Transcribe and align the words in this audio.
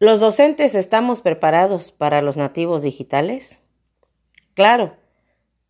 ¿Los 0.00 0.18
docentes 0.18 0.74
estamos 0.74 1.20
preparados 1.20 1.92
para 1.92 2.20
los 2.20 2.36
nativos 2.36 2.82
digitales? 2.82 3.62
Claro, 4.54 4.96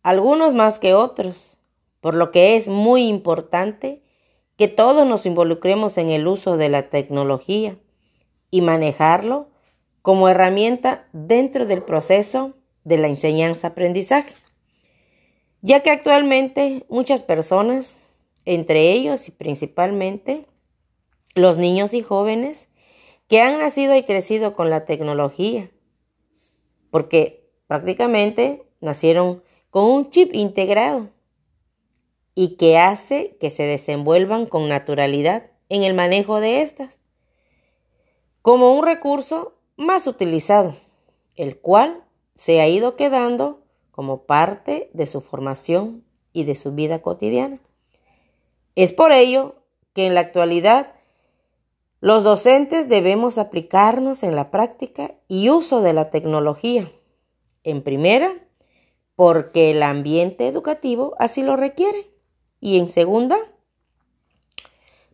algunos 0.01 0.55
más 0.55 0.79
que 0.79 0.95
otros, 0.95 1.57
por 2.01 2.15
lo 2.15 2.31
que 2.31 2.55
es 2.55 2.67
muy 2.67 3.07
importante 3.07 4.01
que 4.57 4.67
todos 4.67 5.05
nos 5.05 5.27
involucremos 5.27 5.99
en 5.99 6.09
el 6.09 6.27
uso 6.27 6.57
de 6.57 6.69
la 6.69 6.89
tecnología 6.89 7.77
y 8.49 8.61
manejarlo 8.61 9.49
como 10.01 10.27
herramienta 10.27 11.07
dentro 11.13 11.67
del 11.67 11.83
proceso 11.83 12.55
de 12.83 12.97
la 12.97 13.07
enseñanza-aprendizaje, 13.07 14.33
ya 15.61 15.81
que 15.81 15.91
actualmente 15.91 16.83
muchas 16.89 17.21
personas, 17.21 17.95
entre 18.45 18.91
ellos 18.91 19.27
y 19.27 19.31
principalmente 19.31 20.47
los 21.35 21.59
niños 21.59 21.93
y 21.93 22.01
jóvenes, 22.01 22.69
que 23.27 23.41
han 23.41 23.59
nacido 23.59 23.95
y 23.95 24.03
crecido 24.03 24.55
con 24.55 24.69
la 24.69 24.85
tecnología, 24.85 25.71
porque 26.91 27.49
prácticamente 27.67 28.67
nacieron 28.81 29.43
con 29.69 29.85
un 29.85 30.09
chip 30.09 30.33
integrado 30.33 31.09
y 32.35 32.55
que 32.57 32.77
hace 32.77 33.37
que 33.39 33.49
se 33.49 33.63
desenvuelvan 33.63 34.45
con 34.45 34.69
naturalidad 34.69 35.51
en 35.69 35.83
el 35.83 35.93
manejo 35.93 36.39
de 36.39 36.61
estas, 36.61 36.99
como 38.41 38.77
un 38.77 38.85
recurso 38.85 39.53
más 39.77 40.05
utilizado, 40.05 40.75
el 41.35 41.57
cual 41.59 42.03
se 42.35 42.61
ha 42.61 42.67
ido 42.67 42.95
quedando 42.95 43.63
como 43.91 44.23
parte 44.23 44.89
de 44.93 45.07
su 45.07 45.21
formación 45.21 46.03
y 46.33 46.43
de 46.43 46.55
su 46.55 46.73
vida 46.73 47.01
cotidiana. 47.01 47.59
Es 48.75 48.91
por 48.91 49.13
ello 49.13 49.55
que 49.93 50.05
en 50.05 50.13
la 50.13 50.19
actualidad 50.19 50.94
los 52.01 52.23
docentes 52.23 52.89
debemos 52.89 53.37
aplicarnos 53.37 54.23
en 54.23 54.35
la 54.35 54.51
práctica 54.51 55.15
y 55.27 55.49
uso 55.49 55.81
de 55.81 55.93
la 55.93 56.09
tecnología. 56.09 56.91
En 57.63 57.81
primera, 57.81 58.33
porque 59.15 59.71
el 59.71 59.81
ambiente 59.81 60.47
educativo 60.47 61.15
así 61.17 61.41
lo 61.41 61.55
requiere. 61.55 62.11
Y 62.59 62.77
en 62.77 62.89
segunda, 62.89 63.37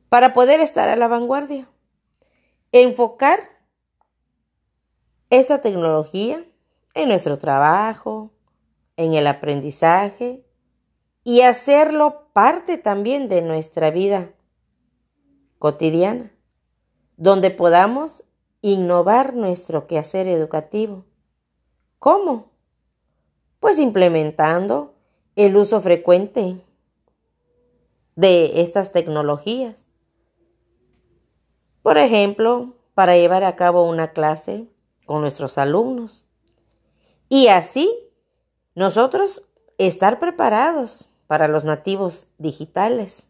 para 0.10 0.34
poder 0.34 0.60
estar 0.60 0.90
a 0.90 0.96
la 0.96 1.08
vanguardia. 1.08 1.70
Enfocar 2.72 3.40
esa 5.30 5.62
tecnología 5.62 6.46
en 6.94 7.10
nuestro 7.10 7.38
trabajo, 7.38 8.32
en 8.98 9.14
el 9.14 9.28
aprendizaje 9.28 10.46
y 11.24 11.42
hacerlo 11.42 12.28
parte 12.34 12.78
también 12.78 13.30
de 13.30 13.42
nuestra 13.42 13.92
vida 13.92 14.34
cotidiana 15.60 16.32
donde 17.18 17.52
podamos 17.52 18.24
innovar 18.62 19.34
nuestro 19.34 19.88
quehacer 19.88 20.28
educativo. 20.28 21.06
¿Cómo? 22.00 22.52
Pues 23.60 23.80
implementando 23.80 24.94
el 25.36 25.56
uso 25.56 25.82
frecuente 25.82 26.62
de 28.16 28.62
estas 28.62 28.92
tecnologías. 28.92 29.86
Por 31.82 31.98
ejemplo, 31.98 32.76
para 32.94 33.16
llevar 33.16 33.44
a 33.44 33.56
cabo 33.56 33.84
una 33.84 34.12
clase 34.12 34.68
con 35.06 35.22
nuestros 35.22 35.58
alumnos. 35.58 36.26
Y 37.30 37.48
así 37.48 37.90
nosotros 38.76 39.44
estar 39.78 40.20
preparados 40.20 41.10
para 41.28 41.48
los 41.48 41.64
nativos 41.64 42.28
digitales. 42.38 43.30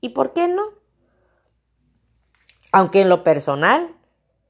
¿Y 0.00 0.10
por 0.10 0.32
qué 0.32 0.48
no? 0.48 0.62
Aunque 2.74 3.02
en 3.02 3.08
lo 3.08 3.22
personal 3.22 3.94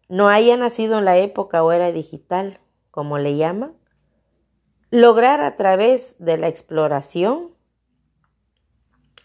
no 0.08 0.30
haya 0.30 0.56
nacido 0.56 0.98
en 0.98 1.04
la 1.04 1.18
época 1.18 1.62
o 1.62 1.72
era 1.72 1.92
digital, 1.92 2.58
como 2.90 3.18
le 3.18 3.36
llaman, 3.36 3.76
lograr 4.90 5.42
a 5.42 5.56
través 5.56 6.16
de 6.18 6.38
la 6.38 6.48
exploración 6.48 7.50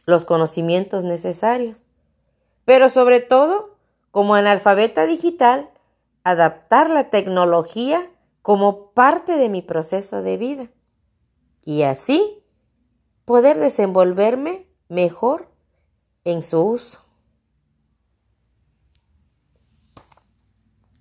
los 0.06 0.26
conocimientos 0.26 1.06
necesarios, 1.06 1.88
pero 2.66 2.90
sobre 2.90 3.22
todo, 3.22 3.78
como 4.12 4.36
analfabeta 4.36 5.06
digital, 5.06 5.70
adaptar 6.26 6.90
la 6.90 7.10
tecnología 7.10 8.12
como 8.42 8.92
parte 8.92 9.38
de 9.38 9.48
mi 9.48 9.62
proceso 9.62 10.22
de 10.24 10.36
vida 10.36 10.68
y 11.64 11.84
así 11.84 12.44
poder 13.24 13.60
desenvolverme 13.60 14.68
mejor 14.90 15.48
en 16.26 16.44
su 16.44 16.62
uso. 16.62 17.09